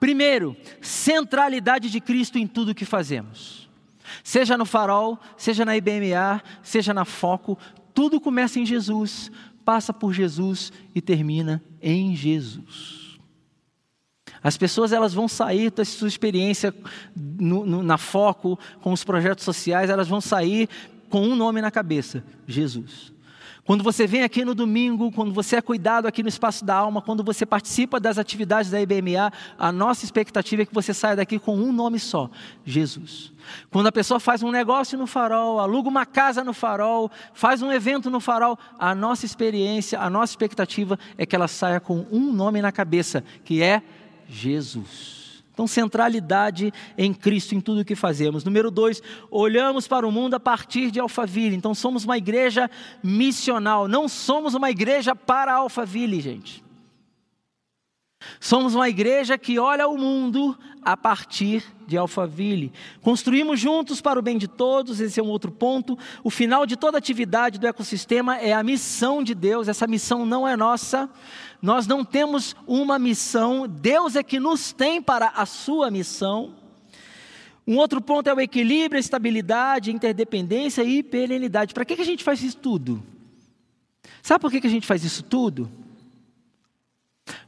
[0.00, 3.68] Primeiro, centralidade de Cristo em tudo que fazemos.
[4.24, 7.58] Seja no farol, seja na IBMA, seja na Foco,
[7.92, 9.30] tudo começa em Jesus,
[9.64, 13.18] passa por Jesus e termina em Jesus.
[14.42, 16.72] As pessoas elas vão sair da sua experiência
[17.14, 20.68] no, no, na Foco, com os projetos sociais, elas vão sair
[21.08, 23.16] com um nome na cabeça: Jesus.
[23.66, 27.02] Quando você vem aqui no domingo, quando você é cuidado aqui no Espaço da Alma,
[27.02, 31.36] quando você participa das atividades da IBMA, a nossa expectativa é que você saia daqui
[31.36, 32.30] com um nome só:
[32.64, 33.32] Jesus.
[33.68, 37.72] Quando a pessoa faz um negócio no farol, aluga uma casa no farol, faz um
[37.72, 42.32] evento no farol, a nossa experiência, a nossa expectativa é que ela saia com um
[42.32, 43.82] nome na cabeça, que é
[44.28, 45.25] Jesus.
[45.56, 48.44] Então, centralidade em Cristo em tudo o que fazemos.
[48.44, 51.56] Número dois, olhamos para o mundo a partir de Alphaville.
[51.56, 52.70] Então, somos uma igreja
[53.02, 56.62] missional, não somos uma igreja para Alphaville, gente.
[58.38, 62.70] Somos uma igreja que olha o mundo a partir de Alphaville.
[63.00, 65.98] Construímos juntos para o bem de todos, esse é um outro ponto.
[66.22, 70.46] O final de toda atividade do ecossistema é a missão de Deus, essa missão não
[70.46, 71.08] é nossa.
[71.60, 76.54] Nós não temos uma missão, Deus é que nos tem para a sua missão.
[77.66, 81.74] Um outro ponto é o equilíbrio, a estabilidade, a interdependência e perenidade.
[81.74, 83.02] Para que, a gente faz isso tudo?
[84.22, 85.70] Sabe por que a gente faz isso tudo?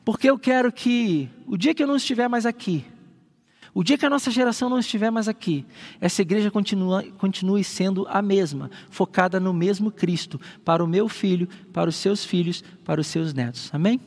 [0.05, 2.85] Porque eu quero que o dia que eu não estiver mais aqui,
[3.75, 5.65] o dia que a nossa geração não estiver mais aqui,
[6.01, 11.49] essa igreja continua, continue sendo a mesma, focada no mesmo Cristo, para o meu filho,
[11.73, 13.71] para os seus filhos, para os seus netos.
[13.73, 14.01] Amém?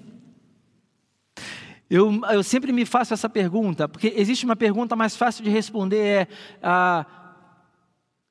[1.90, 5.98] Eu, eu sempre me faço essa pergunta, porque existe uma pergunta mais fácil de responder:
[5.98, 6.28] é.
[6.64, 7.06] Ah,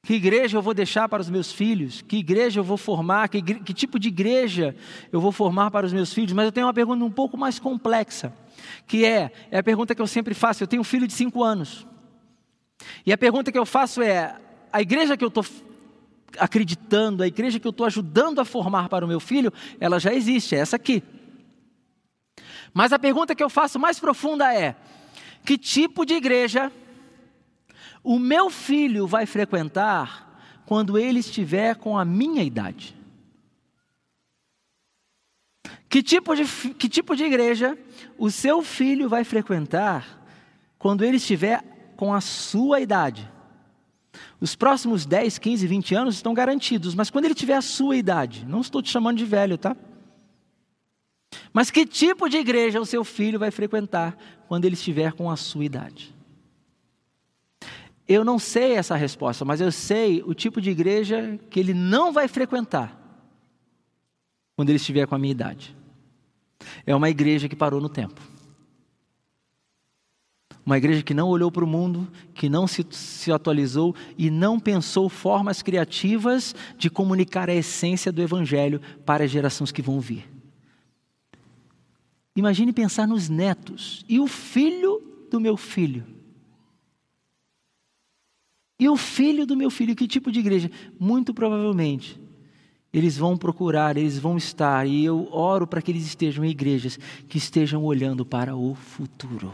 [0.02, 2.00] que igreja eu vou deixar para os meus filhos?
[2.00, 3.28] Que igreja eu vou formar?
[3.28, 4.74] Que, que, tipo de igreja
[5.12, 6.32] eu vou formar para os meus filhos?
[6.32, 8.32] Mas eu tenho uma pergunta um pouco mais complexa,
[8.86, 10.62] que é, é a pergunta que eu sempre faço.
[10.62, 11.86] Eu tenho um filho de cinco anos.
[13.04, 14.36] E a pergunta que eu faço é:
[14.72, 15.44] a igreja que eu estou
[16.38, 20.12] acreditando, a igreja que eu estou ajudando a formar para o meu filho, ela já
[20.14, 21.02] existe, é essa aqui.
[22.72, 24.76] Mas a pergunta que eu faço mais profunda é:
[25.44, 26.70] que tipo de igreja
[28.02, 32.96] o meu filho vai frequentar quando ele estiver com a minha idade.
[35.90, 37.76] Que tipo de, que tipo de igreja
[38.16, 40.24] o seu filho vai frequentar
[40.78, 41.64] quando ele estiver
[41.96, 43.28] com a sua idade?
[44.40, 48.46] Os próximos 10, 15, 20 anos estão garantidos, mas quando ele tiver a sua idade,
[48.46, 49.76] não estou te chamando de velho, tá?
[51.52, 55.34] Mas que tipo de igreja o seu filho vai frequentar quando ele estiver com a
[55.34, 56.14] sua idade?
[58.06, 62.12] Eu não sei essa resposta, mas eu sei o tipo de igreja que ele não
[62.12, 62.96] vai frequentar
[64.54, 65.79] quando ele estiver com a minha idade.
[66.86, 68.20] É uma igreja que parou no tempo.
[70.64, 74.60] Uma igreja que não olhou para o mundo, que não se, se, atualizou e não
[74.60, 80.30] pensou formas criativas de comunicar a essência do Evangelho para as gerações que vão vir.
[82.36, 86.04] Imagine pensar nos netos e o filho do meu filho
[88.80, 90.70] e o filho do meu filho, que tipo de igreja?
[90.98, 92.18] Muito provavelmente,
[92.92, 96.98] eles vão procurar, eles vão estar, e eu oro para que eles estejam em igrejas
[97.28, 99.52] que estejam olhando para o futuro.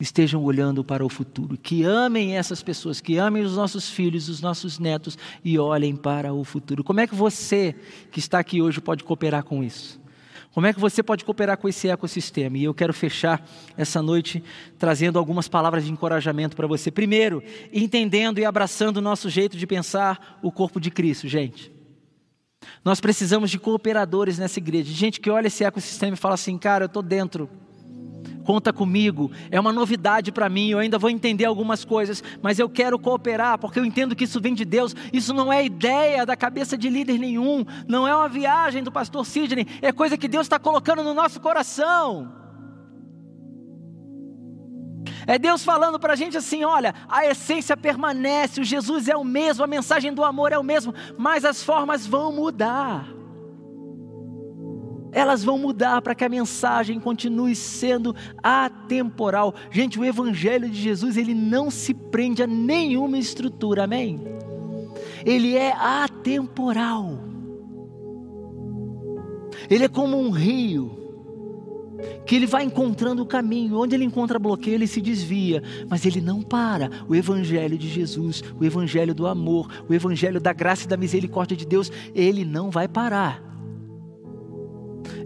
[0.00, 4.40] Estejam olhando para o futuro, que amem essas pessoas, que amem os nossos filhos, os
[4.40, 6.84] nossos netos e olhem para o futuro.
[6.84, 7.74] Como é que você
[8.10, 10.00] que está aqui hoje pode cooperar com isso?
[10.52, 12.58] Como é que você pode cooperar com esse ecossistema?
[12.58, 14.42] E eu quero fechar essa noite
[14.78, 16.90] trazendo algumas palavras de encorajamento para você.
[16.90, 21.70] Primeiro, entendendo e abraçando o nosso jeito de pensar o corpo de Cristo, gente.
[22.84, 26.58] Nós precisamos de cooperadores nessa igreja, de gente que olha esse ecossistema e fala assim:
[26.58, 27.48] cara, eu estou dentro
[28.48, 32.66] conta comigo, é uma novidade para mim, eu ainda vou entender algumas coisas, mas eu
[32.66, 36.34] quero cooperar, porque eu entendo que isso vem de Deus, isso não é ideia da
[36.34, 40.46] cabeça de líder nenhum, não é uma viagem do pastor Sidney, é coisa que Deus
[40.46, 42.32] está colocando no nosso coração.
[45.26, 49.24] É Deus falando para a gente assim: olha, a essência permanece, o Jesus é o
[49.24, 53.17] mesmo, a mensagem do amor é o mesmo, mas as formas vão mudar.
[55.12, 59.54] Elas vão mudar para que a mensagem continue sendo atemporal.
[59.70, 64.20] Gente, o evangelho de Jesus, ele não se prende a nenhuma estrutura, amém?
[65.24, 67.18] Ele é atemporal.
[69.68, 70.98] Ele é como um rio
[72.24, 76.20] que ele vai encontrando o caminho, onde ele encontra bloqueio, ele se desvia, mas ele
[76.20, 76.90] não para.
[77.08, 81.56] O Evangelho de Jesus, o Evangelho do amor, o Evangelho da graça e da misericórdia
[81.56, 83.47] de Deus, ele não vai parar.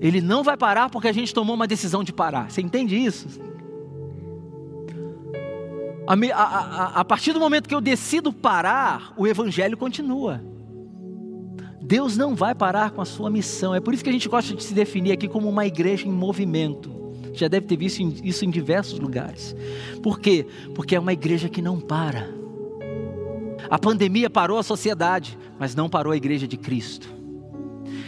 [0.03, 2.51] Ele não vai parar porque a gente tomou uma decisão de parar.
[2.51, 3.29] Você entende isso?
[6.05, 10.43] A, a, a, a partir do momento que eu decido parar, o Evangelho continua.
[11.81, 13.77] Deus não vai parar com a sua missão.
[13.77, 16.11] É por isso que a gente gosta de se definir aqui como uma igreja em
[16.11, 16.91] movimento.
[17.33, 19.55] Já deve ter visto isso em diversos lugares.
[20.03, 20.45] Por quê?
[20.75, 22.29] Porque é uma igreja que não para.
[23.71, 27.22] A pandemia parou a sociedade, mas não parou a igreja de Cristo.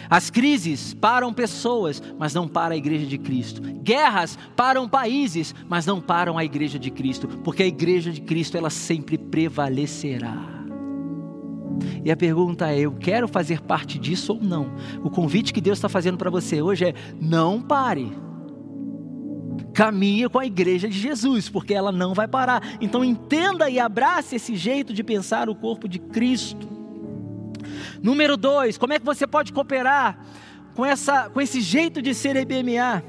[0.08, 3.60] As crises param pessoas, mas não para a igreja de Cristo.
[3.82, 8.56] Guerras param países, mas não param a igreja de Cristo, porque a igreja de Cristo
[8.56, 10.54] ela sempre prevalecerá.
[12.04, 14.72] E a pergunta é: eu quero fazer parte disso ou não?
[15.02, 18.12] O convite que Deus está fazendo para você hoje é: não pare.
[19.72, 22.76] Caminhe com a igreja de Jesus, porque ela não vai parar.
[22.80, 26.73] Então entenda e abrace esse jeito de pensar o corpo de Cristo.
[28.02, 30.18] Número dois, como é que você pode cooperar
[30.74, 33.02] com, essa, com esse jeito de ser EBMA?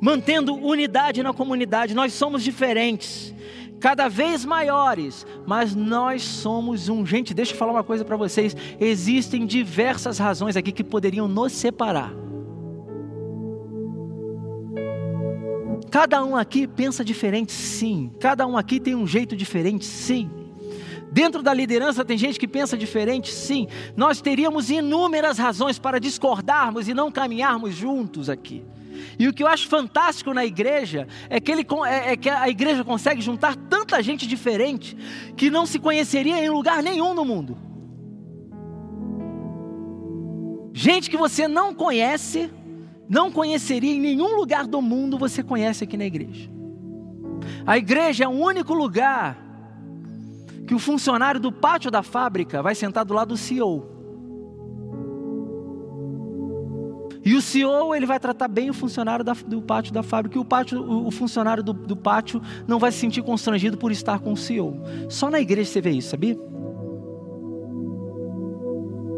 [0.00, 1.94] Mantendo unidade na comunidade.
[1.94, 3.34] Nós somos diferentes
[3.78, 7.04] cada vez maiores, mas nós somos um.
[7.06, 11.52] Gente, deixa eu falar uma coisa para vocês: existem diversas razões aqui que poderiam nos
[11.52, 12.12] separar.
[15.90, 18.12] Cada um aqui pensa diferente, sim.
[18.20, 20.30] Cada um aqui tem um jeito diferente, sim.
[21.18, 23.66] Dentro da liderança tem gente que pensa diferente, sim.
[23.96, 28.64] Nós teríamos inúmeras razões para discordarmos e não caminharmos juntos aqui.
[29.18, 32.48] E o que eu acho fantástico na igreja é que, ele, é, é que a
[32.48, 34.96] igreja consegue juntar tanta gente diferente
[35.36, 37.58] que não se conheceria em lugar nenhum no mundo.
[40.72, 42.48] Gente que você não conhece,
[43.08, 46.48] não conheceria em nenhum lugar do mundo, você conhece aqui na igreja.
[47.66, 49.47] A igreja é o único lugar
[50.68, 53.88] que o funcionário do pátio da fábrica vai sentar do lado do CEO.
[57.24, 60.40] E o CEO ele vai tratar bem o funcionário da, do pátio da fábrica, e
[60.40, 64.18] o, pátio, o, o funcionário do, do, pátio não vai se sentir constrangido por estar
[64.18, 64.78] com o CEO.
[65.08, 66.38] Só na igreja você vê isso, sabia?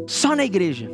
[0.07, 0.89] Só na igreja.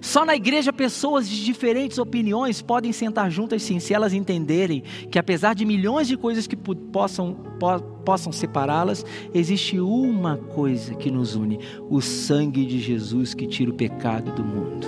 [0.00, 5.18] Só na igreja pessoas de diferentes opiniões podem sentar juntas sim, se elas entenderem que
[5.18, 11.34] apesar de milhões de coisas que possam, po possam separá-las, existe uma coisa que nos
[11.34, 11.60] une:
[11.90, 14.86] o sangue de Jesus que tira o pecado do mundo.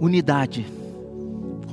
[0.00, 0.83] Unidade.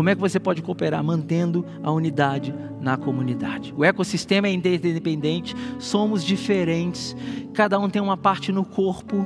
[0.02, 1.04] Como é que você pode cooperar?
[1.04, 3.72] Mantendo a unidade na comunidade.
[3.78, 7.16] O ecossistema é independente, somos diferentes,
[7.54, 9.24] cada um tem uma parte no corpo.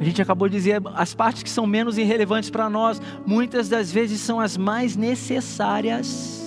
[0.00, 3.92] A gente acabou de dizer, as partes que são menos irrelevantes para nós, muitas das
[3.92, 6.44] vezes são as mais necessárias.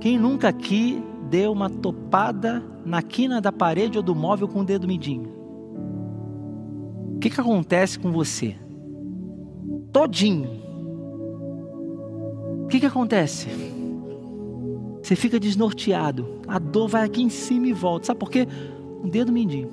[0.00, 4.64] Quem nunca aqui deu uma topada na quina da parede ou do móvel com o
[4.64, 5.30] dedo midinho?
[7.14, 8.56] O que, que acontece com você?
[9.92, 10.60] Todinho.
[12.64, 13.48] O que, que acontece?
[15.02, 16.40] Você fica desnorteado.
[16.46, 18.06] A dor vai aqui em cima e volta.
[18.06, 18.46] Sabe por quê?
[19.02, 19.70] Um dedo mindinho.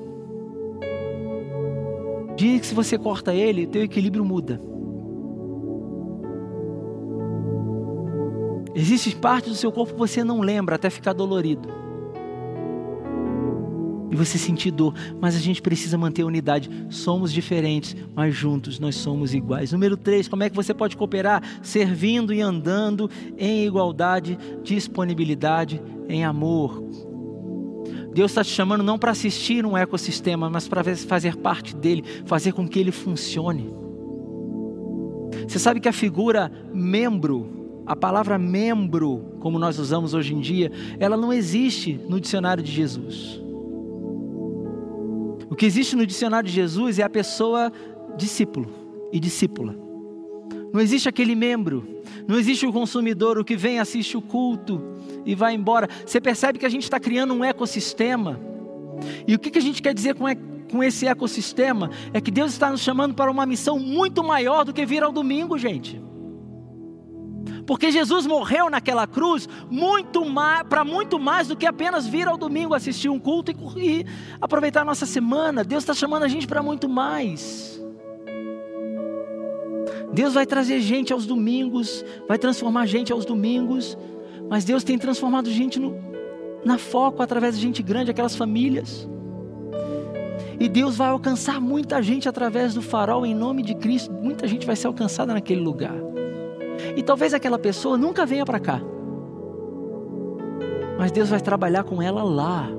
[2.36, 4.62] Dia que se você corta ele, teu equilíbrio muda.
[8.76, 11.87] Existe parte do seu corpo que você não lembra até ficar dolorido
[14.18, 16.70] você sentir dor, mas a gente precisa manter a unidade.
[16.90, 19.72] Somos diferentes, mas juntos nós somos iguais.
[19.72, 21.42] Número 3, como é que você pode cooperar?
[21.62, 26.84] Servindo e andando em igualdade, disponibilidade, em amor.
[28.14, 32.52] Deus está te chamando não para assistir um ecossistema, mas para fazer parte dele, fazer
[32.52, 33.72] com que ele funcione.
[35.48, 40.72] Você sabe que a figura membro, a palavra membro, como nós usamos hoje em dia,
[41.00, 43.47] ela não existe no dicionário de Jesus.
[45.58, 47.72] Que existe no dicionário de Jesus é a pessoa
[48.16, 48.72] discípulo
[49.12, 49.76] e discípula.
[50.72, 54.82] Não existe aquele membro, não existe o consumidor, o que vem, assiste o culto
[55.26, 55.88] e vai embora.
[56.06, 58.40] Você percebe que a gente está criando um ecossistema.
[59.28, 60.26] E o que, que a gente quer dizer com,
[60.72, 64.74] com esse ecossistema é que Deus está nos chamando para uma missão muito maior do
[64.74, 66.02] que vir ao domingo, gente.
[67.66, 70.24] Porque Jesus morreu naquela cruz muito
[70.70, 74.06] para muito mais do que apenas vir ao domingo assistir um culto e, e
[74.40, 75.64] aproveitar a nossa semana.
[75.64, 77.82] Deus está chamando a gente para muito mais.
[80.14, 83.98] Deus vai trazer gente aos domingos, vai transformar gente aos domingos,
[84.50, 85.96] mas Deus tem transformado gente no,
[86.66, 89.08] na foco através de gente grande, aquelas famílias.
[90.60, 94.12] E Deus vai alcançar muita gente através do farol em nome de Cristo.
[94.12, 96.07] Muita gente vai ser alcançada naquele lugar.
[96.96, 98.82] E talvez aquela pessoa nunca venha para cá.
[100.98, 102.70] Mas Deus vai trabalhar com ela lá.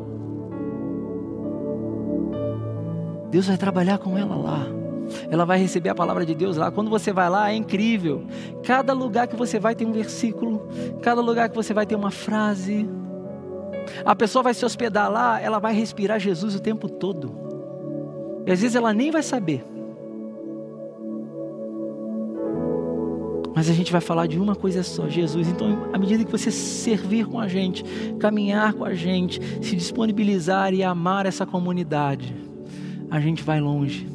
[3.31, 4.67] Deus vai trabalhar com ela lá.
[5.31, 6.71] Ela vai receber a palavra de Deus lá.
[6.71, 8.25] Quando você vai lá, é incrível.
[8.65, 10.69] Cada lugar que você vai tem um versículo.
[11.03, 12.89] Cada lugar que você vai ter uma frase.
[14.05, 17.33] A pessoa vai se hospedar lá, ela vai respirar Jesus o tempo todo.
[18.47, 19.65] E às vezes ela nem vai saber.
[23.59, 25.49] Mas a gente vai falar de uma coisa só, Jesus.
[25.49, 27.83] Então, à medida que você servir com a gente,
[28.21, 32.33] caminhar com a gente, se disponibilizar e amar essa comunidade,
[33.11, 34.07] a gente vai longe.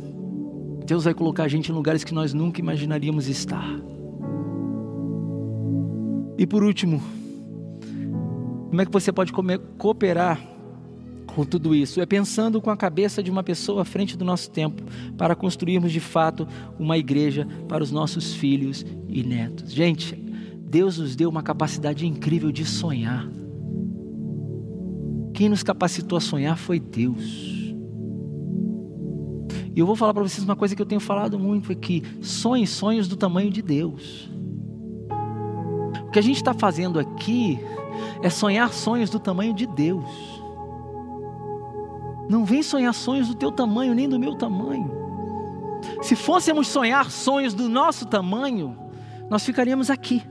[0.86, 3.68] Deus vai colocar a gente em lugares que nós nunca imaginaríamos estar.
[6.38, 7.04] E por último,
[8.70, 9.34] como é que você pode
[9.78, 10.40] cooperar
[11.34, 12.00] com tudo isso?
[12.00, 14.84] É pensando com a cabeça de uma pessoa à frente do nosso tempo,
[15.18, 16.48] para construirmos de fato
[16.80, 19.72] uma igreja para os nossos filhos e netos.
[19.72, 23.28] Gente, Deus nos deu uma capacidade incrível de sonhar.
[25.34, 27.64] Quem nos capacitou a sonhar foi Deus.
[29.76, 32.68] E eu vou falar para vocês uma coisa que eu tenho falado muito aqui: sonhe
[32.68, 34.30] sonhos do tamanho de Deus.
[36.08, 37.60] O que a gente está fazendo aqui
[38.22, 40.43] é sonhar sonhos do tamanho de Deus.
[42.34, 44.90] Não vem sonhar sonhos do teu tamanho, nem do meu tamanho.
[46.02, 48.76] Se fôssemos sonhar sonhos do nosso tamanho,
[49.30, 50.24] nós ficaríamos aqui.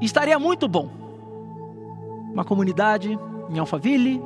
[0.00, 0.88] estaria muito bom.
[2.32, 3.18] Uma comunidade
[3.50, 4.22] em Alphaville,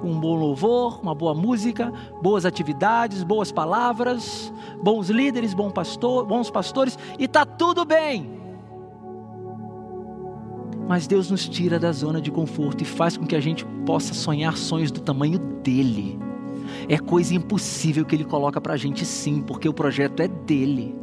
[0.00, 6.24] com um bom louvor, uma boa música, boas atividades, boas palavras, bons líderes, bom pastor,
[6.24, 8.30] bons pastores, e está tudo bem.
[10.86, 14.14] Mas Deus nos tira da zona de conforto e faz com que a gente possa
[14.14, 16.27] sonhar sonhos do tamanho dele.
[16.88, 20.94] É coisa impossível que ele coloca para a gente, sim, porque o projeto é dele.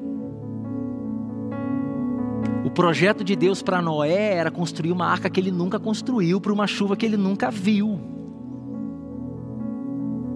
[2.64, 6.54] O projeto de Deus para Noé era construir uma arca que ele nunca construiu, para
[6.54, 8.00] uma chuva que ele nunca viu.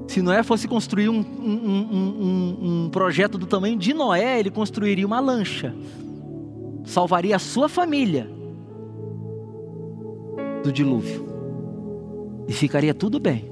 [0.07, 5.05] Se Noé fosse construir um, um, um, um, projeto do tamanho de Noé, ele construiria
[5.05, 5.75] uma lancha,
[6.83, 8.29] salvaria a sua família
[10.63, 11.25] do dilúvio
[12.47, 13.48] e ficaria tudo bem.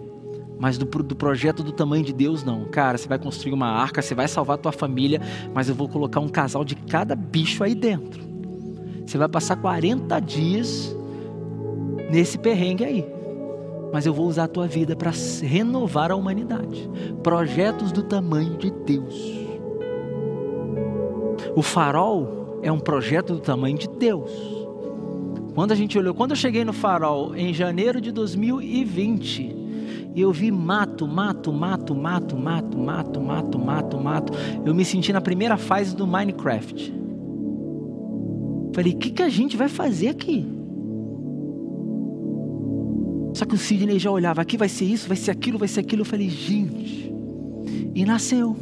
[0.59, 2.65] Mas do, do, projeto do tamanho de Deus, não.
[2.65, 5.21] Cara, você vai construir uma arca, você vai salvar a tua família,
[5.53, 8.25] mas eu vou colocar um casal de cada bicho aí dentro.
[9.05, 10.95] Você vai passar 40 dias
[12.11, 13.05] nesse perrengue aí.
[13.93, 16.89] Mas eu vou usar a tua vida para renovar a humanidade.
[17.23, 19.47] Projetos do tamanho de Deus.
[21.55, 24.31] O farol é um projeto do tamanho de Deus.
[25.55, 29.56] Quando a gente olhou, quando eu cheguei no farol em janeiro de 2020,
[30.21, 34.33] eu vi mato, mato, mato, mato, mato, mato, mato, mato, mato.
[34.65, 36.93] Eu me senti na primeira fase do Minecraft.
[38.73, 40.45] Falei, o que, que a gente vai fazer aqui?
[43.33, 45.81] Só que o Sidney já olhava, aqui vai ser isso, vai ser aquilo, vai ser
[45.81, 46.01] aquilo.
[46.01, 47.13] Eu falei, gente.
[47.93, 48.55] E nasceu.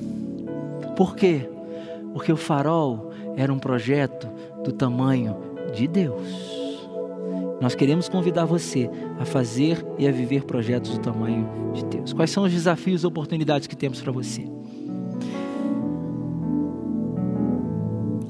[0.98, 1.50] Por quê?
[2.14, 4.28] Porque o farol era um projeto
[4.64, 5.36] do tamanho
[5.74, 6.55] de Deus.
[7.62, 12.12] Nós queremos convidar você a fazer e a viver projetos do tamanho de Deus.
[12.12, 14.46] Quais são os desafios e oportunidades que temos para você?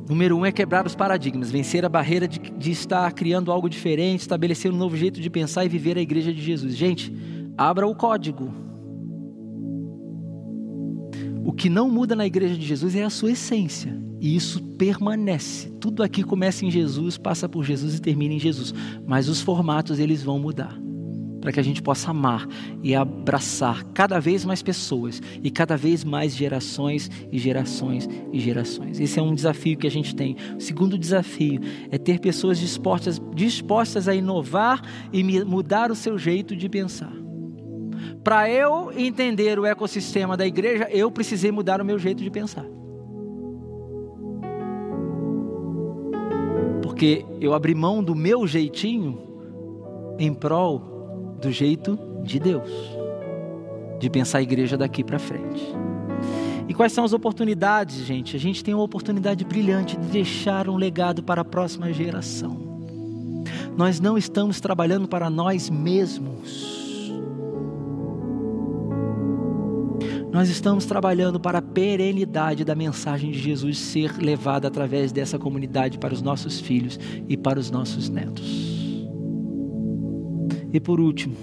[0.08, 4.22] Número um é quebrar os paradigmas, vencer a barreira de, de, estar criando algo diferente,
[4.22, 6.76] estabelecer um novo jeito de pensar e viver a igreja de Jesus.
[6.76, 7.14] Gente,
[7.58, 8.54] abra o código.
[11.44, 13.98] O que não muda na igreja de Jesus é a sua essência.
[14.26, 15.70] E isso permanece.
[15.80, 18.74] Tudo aqui começa em Jesus, passa por Jesus e termina em Jesus.
[19.06, 20.76] Mas os formatos eles vão mudar.
[21.40, 22.48] Para que a gente possa amar
[22.82, 29.00] e abraçar cada vez mais pessoas e cada vez mais gerações e gerações e gerações.
[29.00, 30.36] Esse é um desafio que a gente tem.
[30.58, 31.62] O segundo desafio
[31.92, 34.82] é ter pessoas dispostas, dispostas a inovar
[35.14, 37.14] e mudar o seu jeito de pensar.
[38.24, 42.66] Para eu entender o ecossistema da igreja, eu precisei mudar o meu jeito de pensar.
[46.96, 49.20] Porque eu abri mão do meu jeitinho
[50.18, 52.70] em prol do jeito de Deus,
[54.00, 55.62] de pensar a igreja daqui para frente.
[56.70, 58.38] E quais são as oportunidades, gente?
[58.38, 62.58] A gente tem uma oportunidade brilhante de deixar um legado para a próxima geração.
[63.76, 66.85] Nós não estamos trabalhando para nós mesmos.
[70.36, 75.98] Nós estamos trabalhando para a perenidade da mensagem de Jesus ser levada através dessa comunidade
[75.98, 78.46] para os nossos filhos e para os nossos netos.
[80.74, 81.38] E por último,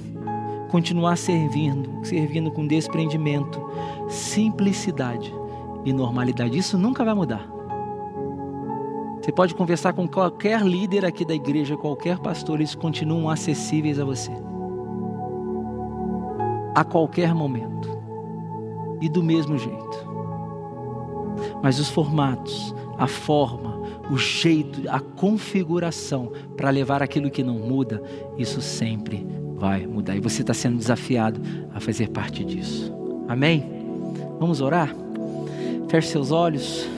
[0.70, 3.59] continuar servindo, servindo com desprendimento,
[4.11, 5.32] simplicidade
[5.86, 6.59] e normalidade.
[6.59, 7.51] Isso nunca vai mudar.
[9.22, 14.05] Você pode conversar com qualquer líder aqui da igreja, qualquer pastor, eles continuam acessíveis a
[14.05, 14.32] você.
[16.74, 18.01] A qualquer momento.
[19.03, 20.12] E do mesmo jeito.
[21.62, 28.03] Mas os formatos, a forma, o jeito, a configuração para levar aquilo que não muda,
[28.38, 29.26] isso sempre
[29.57, 30.16] vai mudar.
[30.16, 31.40] E você está sendo desafiado
[31.74, 32.92] a fazer parte disso.
[33.28, 33.64] Amém?
[34.38, 34.94] Vamos orar?
[35.88, 36.88] Feche seus olhos.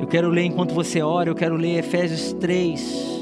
[0.00, 3.20] Eu quero ler enquanto você ora, eu quero ler Efésios 3,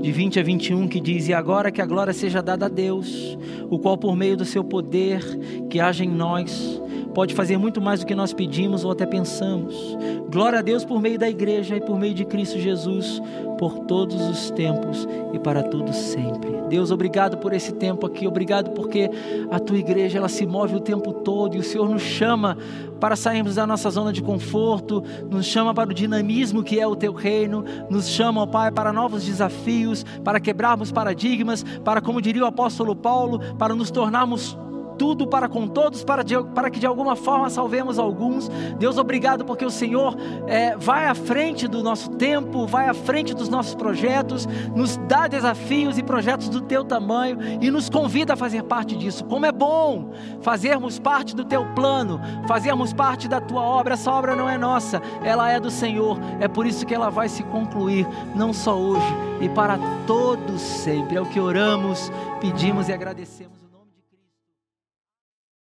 [0.00, 3.38] de 20 a 21, que diz: E agora que a glória seja dada a Deus,
[3.70, 5.22] o qual, por meio do seu poder
[5.68, 6.80] que age em nós,
[7.14, 9.96] pode fazer muito mais do que nós pedimos ou até pensamos.
[10.30, 13.20] Glória a Deus por meio da igreja e por meio de Cristo Jesus,
[13.58, 16.57] por todos os tempos e para todos sempre.
[16.68, 19.10] Deus, obrigado por esse tempo aqui, obrigado porque
[19.50, 22.56] a tua igreja ela se move o tempo todo e o Senhor nos chama
[23.00, 26.96] para sairmos da nossa zona de conforto, nos chama para o dinamismo que é o
[26.96, 32.44] teu reino, nos chama, ó Pai, para novos desafios, para quebrarmos paradigmas, para, como diria
[32.44, 34.56] o apóstolo Paulo, para nos tornarmos
[34.98, 38.48] tudo para com todos, para, de, para que de alguma forma salvemos alguns.
[38.78, 43.32] Deus, obrigado porque o Senhor é, vai à frente do nosso tempo, vai à frente
[43.32, 48.36] dos nossos projetos, nos dá desafios e projetos do teu tamanho e nos convida a
[48.36, 49.24] fazer parte disso.
[49.24, 53.94] Como é bom fazermos parte do teu plano, fazermos parte da tua obra.
[53.94, 56.18] Essa obra não é nossa, ela é do Senhor.
[56.40, 59.06] É por isso que ela vai se concluir, não só hoje,
[59.40, 61.16] e para todos sempre.
[61.16, 63.57] É o que oramos, pedimos e agradecemos.